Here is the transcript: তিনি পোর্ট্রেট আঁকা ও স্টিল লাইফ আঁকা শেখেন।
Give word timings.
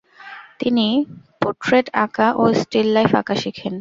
তিনি 0.59 0.87
পোর্ট্রেট 1.41 1.87
আঁকা 2.03 2.27
ও 2.41 2.43
স্টিল 2.61 2.87
লাইফ 2.95 3.11
আঁকা 3.21 3.35
শেখেন। 3.41 3.69